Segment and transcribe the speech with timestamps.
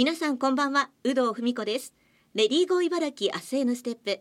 [0.00, 1.92] 皆さんこんばんは有働文子です。
[2.34, 4.20] レディーゴー茨城明日へのステップ。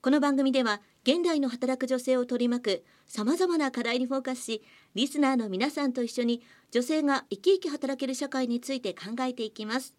[0.00, 4.62] この番組では現代の働く女性を取り巻く様々な課題にフォーカスし
[4.94, 9.96] リスナーの皆さんと一緒に女性が生き生き働ける社会について考えていきます。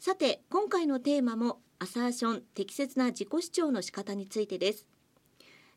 [0.00, 4.88] さて今回のテーマもアサーション適切な自己主張の仕方についてです。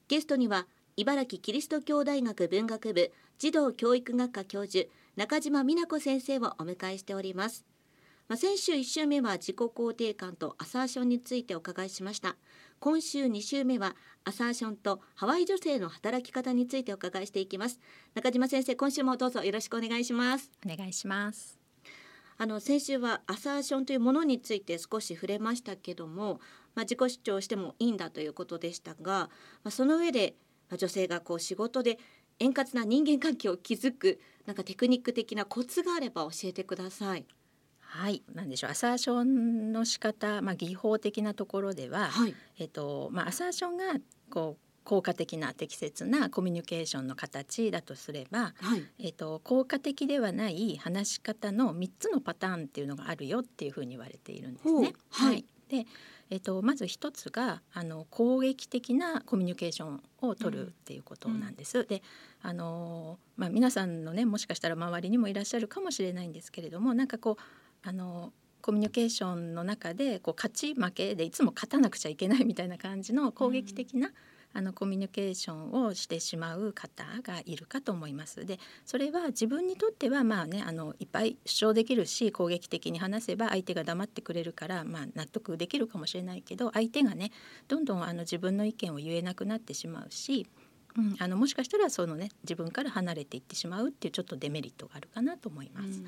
[0.08, 7.64] ゲストには茨城キリスト教大学文学部児童教育学科教授中島美奈子先生をお迎えしております。
[8.28, 12.36] まあ、先週1週目は自己肯定感とアサーションについてお伺いしました。
[12.80, 13.96] 今週2週目は
[14.26, 17.80] アサーションとハワイ女性の働き方についてお伺いしていきます。
[18.16, 20.52] 中島先生今週もどうぞよろしくお願いします。
[20.66, 21.58] お願いします。
[22.38, 26.42] あの先週はアサーションというものについて少し触れましたけども、
[26.76, 29.30] まあ、自己主張してもいいんだということでしたが、
[29.64, 30.36] まあ、その上で、
[30.70, 31.98] まあ、女性がこう仕事で
[32.40, 37.26] 円滑な人間関係を築くなんかテクニック的なコツがあれば教えてください。
[37.88, 38.72] はい、なんでしょう。
[38.72, 43.94] アサーションの仕方、まあ、技法的なところでは、はい、えっとまあ、アサーションが
[44.30, 54.94] こう効果的な適切なコミュニケーションの形だとすれば、はい、えっと、効果的ではない話し方の3つのパターンっていうのがあるよっていうふうに言われているんですね。
[55.10, 55.86] はい、はい、で
[56.30, 61.80] えっと、まず一つがあの攻撃的なコミュニケーションを取るっていうことなんです。
[61.80, 62.02] うん、で
[62.42, 67.42] あの、まあ、皆さんのねもしかしたら周りにもいらっしゃるかもしれないんですけれどもなんかこう
[67.88, 74.14] あのコミュニケーションの中でこう勝ち負けでいつも勝たなくちゃいけないみたいな感じの攻撃的な、うん、
[74.54, 78.46] あのコミュニケーションをしてしまう方がいるかと思います。
[78.46, 87.32] でそれは自分にとってはまあねあのいっぱい主張できるし攻撃的に話せば相手が黙ってくれるから、まあ、納得できるかもしれないけど相手がね
[87.70, 90.46] どんどんあの自分の意見を言えなくなってしまうし。
[90.98, 95.88] うん、あのもしかしたらそのね自分から離れていってしまうっていうちょっとデメリットがあるかなと思います。
[95.88, 96.06] うん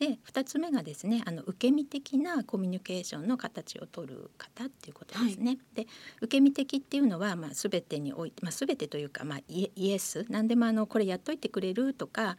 [0.00, 5.46] で2つ目がですねあの受け身的なコミュニケーションの形を取る方っていうことですね。
[5.46, 5.86] はい、で
[6.22, 12.38] 受け身的っていうのは、まあ、全てにおいて、まあ、全てというか、まあ、イエス何でもあのこれやっといてくれるとか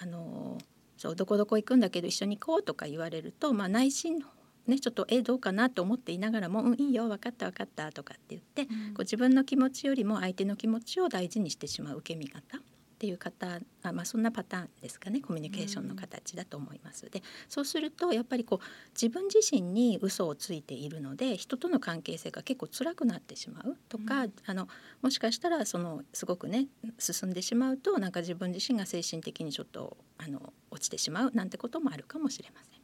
[0.00, 0.56] あの
[0.96, 4.24] そうどこどこ行くんだけど一緒に行こうとか言われると、まあ、内心
[4.66, 12.60] ね、ちょっとえどうかなと思っていながらも「うんいいよ分かった分かった」とかって言って、うん、こう自分の気持ちよりも相手の気持ちを大事にしてしまう受け身型
[13.02, 17.10] っていう方あ、まあ、そんなパターンですかねコミュニケーションの形だと思います。
[17.10, 24.68] でそうするとやっぱりこう自分自身に嘘をついているので人との関係性が結構辛くなってしまうとか、うん、あの
[25.02, 26.68] もしかしたらそのすごくね
[27.00, 32.81] 進んでしまうとなんか自分自身が精神的にちょっとあの落ちてしまうなんてこともあるかもしれません。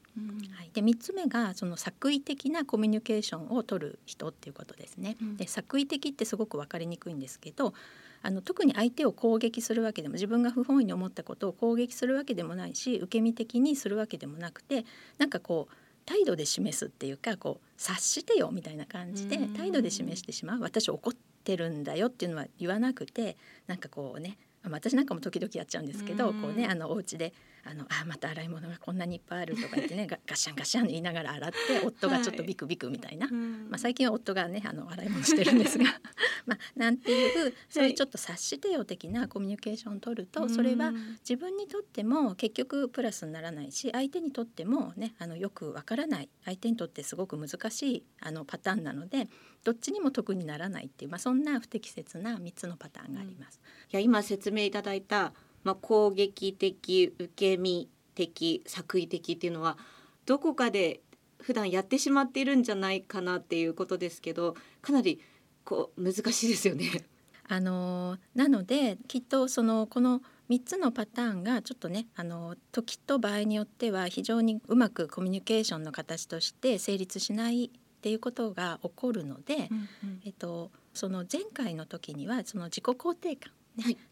[0.56, 5.16] はい、で3つ目がその作為的なコミュニケーションを取る人っていうことですね。
[5.20, 7.74] うん、で作為的ってすごく分かりにくいんですけど
[8.22, 14.84] あの特に相手を攻撃するわけでも自分が不本意に思ったことを攻撃するわけでもないし受け身的にするわけでもなくて
[15.18, 15.74] なんかこう
[16.04, 20.60] 態度で示すっていうかこう察してよみたいな感じで態度で示してしまう。
[20.60, 21.14] 私怒っ
[21.44, 23.36] てるんだよっていうのは言わなくて
[23.66, 27.32] なんかこうね私なんかも時々やっちゃうんですけどこうねあのお家で
[27.70, 35.84] あのあまた洗い物がこんなにいっぱいあるとか言ってねガッシャンガッシャン言いながら洗って夫がちょっとビクビクみたいな、はい、まあ、最近は夫がねあの洗い物してるんですが。
[36.46, 46.30] まあなんていうそういうちょっと察してよ的なコミュニケーションを取ると、それは自分にとっても結局プラスにならないし相手にとってもねあのよくわからない。
[46.44, 49.28] 相手にとってすごく難しいあのパターンなので
[49.64, 53.60] どっちにも得にならないっていう、まあ、そんな不適切な3つのパターンがあります。
[53.92, 59.78] いや今説明いただいたまあ、攻撃的受け身的作為的っていうのは
[60.26, 61.00] どこかで
[61.40, 65.20] 普段やってしまっているんじゃないかなっていうことですけどかなり
[65.64, 67.06] こう難しいですよね。
[67.50, 70.20] あのなのできっとそのこの
[70.50, 77.66] 3つのパターンがちょっとねあの時と場合によっては非常にうまくコミュニケーションの形として成立しない
[77.98, 83.52] っていうことが起こるので、うんうん、えっと、その前回の時にはその自己肯定感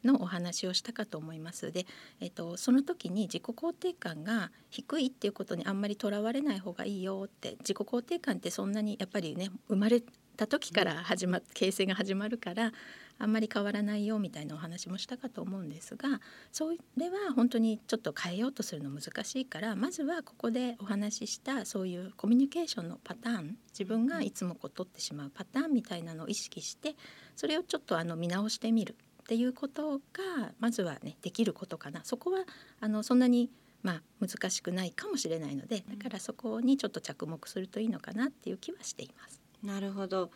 [0.04, 1.72] のお話をしたかと思います。
[1.72, 1.86] で、
[2.20, 10.02] えっと、その時に自己肯定感が低いっていうことにあんまりとらわれない方がいいよって自己肯定感ってそんなにやっぱりね生まれ
[10.36, 12.72] た時から始ま形成が始まるから
[13.18, 16.20] あんまり変わらないよみたいなお話もしたかと思うんですが
[16.52, 26.94] それは本当にちょっと変えようとするの難しいからまずはここでお話ししたそういうコミュニケーションのパターン自分がいつもこう取ってしまうパターンみたいなのを意識して
[27.34, 32.44] それをちょっとあの見直してみるっていうことがまずはねできることかなそこは
[32.80, 33.50] あのそんなに
[33.82, 39.42] まあ難しくないかもしれないのでだからそこにちょっと着目するといいのかなっていう気はしています。
[39.64, 40.30] なるほど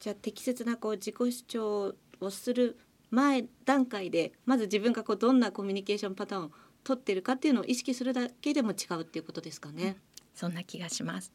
[0.00, 2.76] じゃあ適切なこう自己主張をする
[3.10, 6.50] 前段階でまず自分がこうどんなコミュニケーションパターンを
[6.82, 9.96] 取ってるかっていうのを意識するだけでも違うっていうことですかね。
[10.34, 11.32] そんな気がします。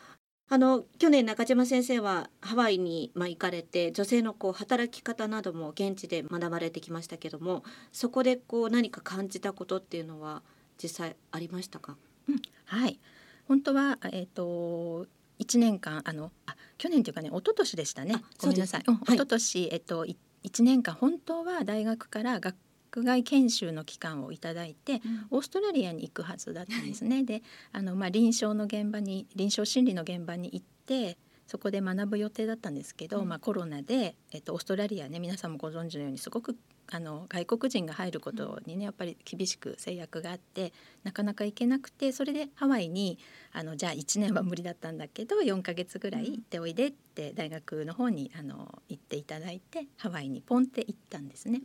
[0.50, 10.42] あの去年中島先生はハワイにまあ行かれて女性のこう働き方なども現地で学ばれてきましたけどもそこでこう何か感じたことっていうのは
[10.82, 11.96] 実際ありましたか、
[12.28, 13.00] うん、はい。
[13.48, 15.08] 本当は、えーと、
[15.40, 18.16] 1年間あのあ去年というかね一昨年でしたね。
[18.42, 22.56] ごめんなさい、うん、一昨年、えっと1年間本当は大学から学
[22.94, 25.02] 外研修の期間をいただいて、うん、
[25.32, 27.18] オーストラリアに行くはずだったんですね。
[27.18, 27.42] はい、で
[27.72, 31.18] あの、まあ、臨床の現場に臨床心理の現場に行って
[31.48, 36.58] そこで学ぶ予定だったんですけど、うん、まあ、コロナで、えっと、オーストラリアね皆さんもご存知のようにすごく
[36.94, 40.74] あの外国人が入ることにねやっぱり厳しく制約があって
[41.04, 43.18] なかなか行けなくてそれでハワイに
[43.54, 51.62] あのじゃあ1年は無理だったんだけど4ヶ月ぐらい行っておいでって大学の方にあの行っていただいてハワイにポンって行ったんですね。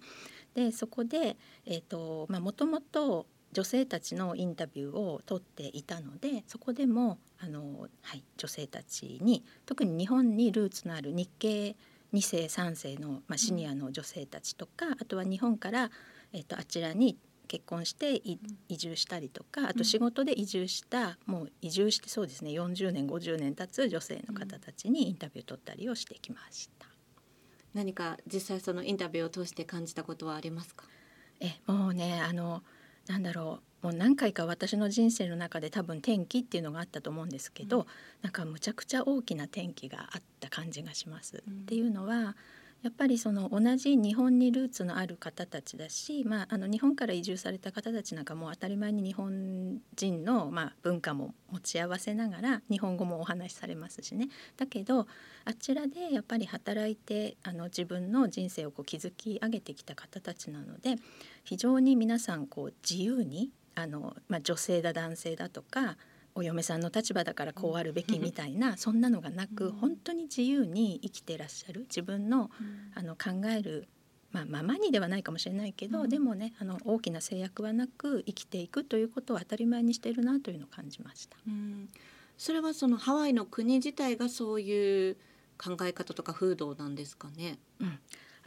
[0.55, 1.37] でそこで、
[1.67, 11.76] えーとまあ、もともと女性たちのインタビューを取っていたのでそこでもあの、はい、女性たちに特に日本にルーツのある日系
[12.12, 15.91] 2世3世の、まあ、シニアの女性たちとか、うん、あとは日本から、
[16.32, 17.19] えーと、あちらに
[17.49, 18.14] 結婚して
[18.69, 26.87] 移住したりとかあと仕事で移住した、うん、もう移住してそうですね40年50年経つ女性の方たちにインタビュー取ったりをしてきました。
[27.75, 30.87] 何か実際そのインタビューを通して感じたことはありますか？
[31.41, 32.62] えもうねあの
[33.06, 37.87] なんだろうもう何回か私の人生の中で多分転機っていうのがあったと思うんですけど、うん、
[38.23, 41.43] なんかむちゃくちゃ大きな転機があった感じがします。
[41.46, 42.37] うん、っていうのは
[42.82, 54.28] やっぱりその同じ日本にルーツのある方たちだし、まあ、あの日本から移住された方たちなんかも当たり前に日本人の、まあ、文化も持ち合わせながら日本語もお話しされますしね。
[54.56, 55.08] だけど
[55.44, 60.96] あちらでやっぱり働いてあの自分の人生をこう築き上げてきた方たちなので
[61.44, 65.96] 非常に皆さんこう自由にあの、まあ、女性だ男性だとか
[66.34, 72.50] お嫁さんの立場だからこうあるべきみたいなそんなのがなく本当に自由に生きてらっしゃる自分の
[72.94, 73.88] あの考える
[74.32, 81.38] まあ、ままにではないかもしれないけど、うん、でもねあの大きな制約はなく生きていくということを当たり前にしているなというのを感じました。
[81.46, 81.88] うん、
[82.37, 85.17] それはそのハワイの国自体がそういう
[85.56, 87.58] 考え方とか風土なんですかね？
[87.81, 87.99] うん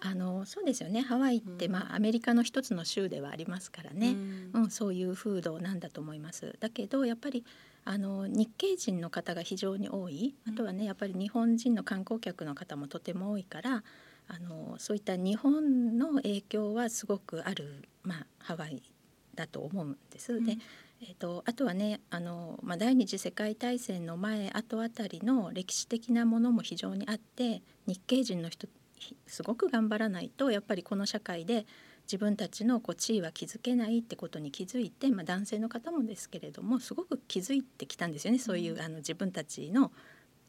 [0.02, 1.02] あのそうですよね。
[1.02, 6.56] ハワイって、うん、まあ、アメリカの一つの州ではありますからね、うん、うん、そういう風土なんだと思います。
[6.60, 7.44] だけどやっぱり
[7.86, 10.36] あの日系人の方が非常に多い。
[10.48, 13.84] あとはねやっぱり日本人の観光客の方もとても多いから
[14.28, 18.82] あのそういった日本の影響はすごくある、まあ、ハワイ
[19.36, 20.34] だと思うんです。
[20.34, 20.58] うん、で
[21.02, 28.68] えーと、あとはねあの、まあ、第二次世界大戦の前後あたりの歴史的なものも非常にあって日系人の人
[29.28, 31.66] すごく頑張らないとやっぱりこの社会で
[32.04, 39.92] 自分たちのこう地位は築けないってことに気づいて、まあ、男性の方もですけれどもすごく気づいてきたんですよねそういうあの自分たちの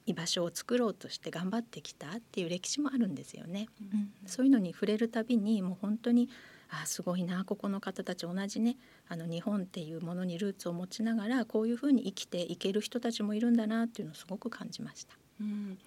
[0.07, 3.69] 居場所を作ろうとして頑張ってきたっていう歴史もあるんですよね。
[3.93, 6.29] うん、そういうのに触れるたびにもう本当に
[6.71, 8.77] あすごいなここの方たち同じね
[9.09, 15.15] あの日本っていうものにルーツを持ちながらこういうふうに生きていける人たちもいるんだなっていうのをすごく感じました。
[15.41, 15.79] うん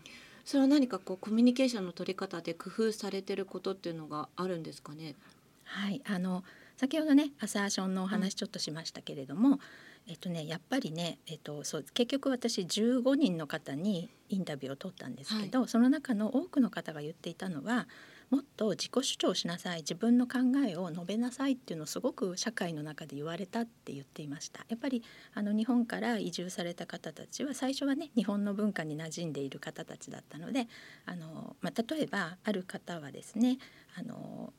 [0.45, 5.15] それは何かこうコミュニケーションの取り方で工夫されてることっていうのがあるんですかね？
[5.63, 6.43] はいあの
[6.77, 9.59] 先ほどねアサーションのお話ちょっとしましたけれども、うん、
[10.07, 17.87] えっとねやっぱりね、えっと、そう結局私15人の方にインタビューを取ったんですけど、はい、その中の多くの方が言っていたのは
[18.33, 24.65] もっと自己主張しなさい自分の考えを述べなさいっていうのをすごく社会の中で言われたって言っていました。
[24.69, 25.03] やっぱり
[25.35, 30.67] あの日本から移住された方たちは最初はね日本の文化に馴染んでいる方たちだったので
[31.05, 33.59] あの、まあ、例えばある方はですね
[33.99, 34.51] あの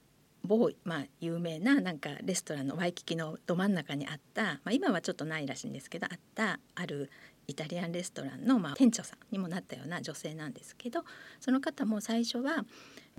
[0.44, 7.10] 某、まあ、有名ななんかレストランのワイキキのど真ん中にあった、まあ、今はちょっとないらしいんですけどあったある
[7.46, 11.04] イタリアンレストランの、まあ、店長さんにもなったような女性なんですけど
[11.40, 12.64] その方も最初は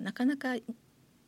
[0.00, 0.56] なかなか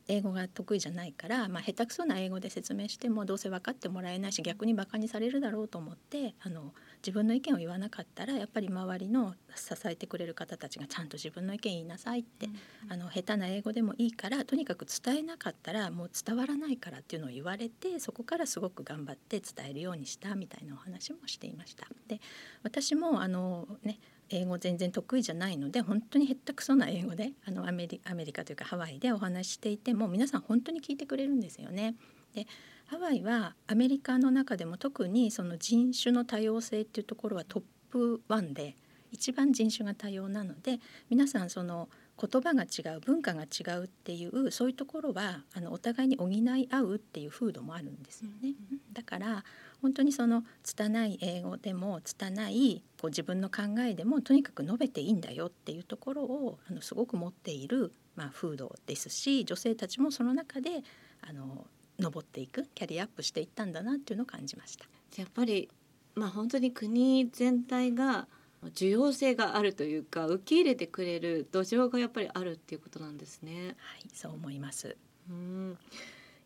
[0.09, 6.73] 英語が得意じゃないから、まあ、下手くそな英語で説明してもどうせ分かってもらえないし逆にバカにされるだろうと思ってあの
[7.03, 21.87] 自分の意見を言わなかったらやっぱり周りの支えてくれる方たちがちゃんと自分の意見言いなさいって、うん、あの下手な英語でもいいからとにかく伝えなかったらもう伝わらないからっていうのを言われてそこからすごく頑張って伝えるようにしたみたいなお話もしていました。
[22.07, 22.21] で
[22.63, 23.99] 私もあのね
[24.31, 31.95] 英語全然得意じゃないので本当にへったくそな英語であのアメリアメリカというかハワイでお話ししていても皆さん本当に聞いてくれるんですよね。
[32.35, 32.47] で
[32.87, 38.77] ハワイはアメリカの中でも特にその人種の多様性っていうところはトップ1で
[39.11, 40.81] 一番人種が多様なので
[41.11, 41.89] 皆さんその
[42.21, 48.55] 言葉が違う文化が違うっていうそういうところはあのお互いに補い合うっていう風土もあるんですよね。
[48.93, 49.45] だから
[49.81, 60.83] 本当にその拙い英語でも拙いこう自分の考えでもとにかく述べていいんだよっていうところをあのすごく持っている、まあ、風土ですし女性たちもその中で
[61.23, 61.67] あの
[61.99, 64.87] 上っていくキャリアアップしていったんだなっていうのを感じました。
[65.17, 65.69] やっぱり
[66.15, 68.29] まあ本当に国全体が
[68.75, 73.77] 需要性があるというか受け入れてくれる土壌がやっぱりあるっていうことなんですね。
[73.79, 74.97] はい、そう思います。
[75.31, 75.79] うん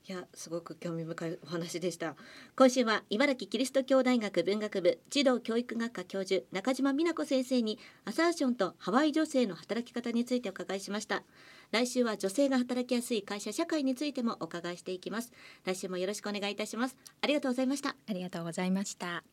[0.08, 2.16] いやすごく興味深いお話でした。
[2.56, 11.22] 今週は茨城キリスト教大学文学部児童教育学科教授中島美奈子先生にアサーションとハワイ女性の働き方についてお伺いしました。
[11.70, 15.32] 来週は女性が働きやすい会社社会についてもお伺いしていきます。
[15.64, 16.96] 来週もよろしくお願いいたします。
[17.20, 17.90] ありがとうございました。
[17.90, 19.31] ありがとうございました。